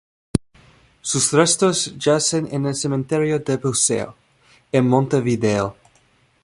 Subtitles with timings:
[1.03, 4.15] Sus restos yacen en el Cementerio del Buceo,
[4.71, 5.77] en Montevideo.